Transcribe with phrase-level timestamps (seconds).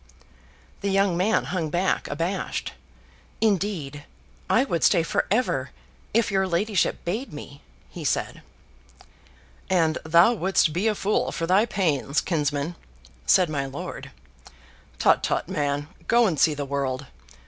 [0.81, 2.73] The young man hung back abashed.
[3.39, 4.03] "Indeed,
[4.49, 5.69] I would stay for ever,
[6.11, 8.41] if your ladyship bade me," he said.
[9.69, 12.77] "And thou wouldst be a fool for thy pains, kinsman,"
[13.27, 14.09] said my lord.
[14.97, 15.87] "Tut, tut, man.
[16.07, 17.05] Go and see the world.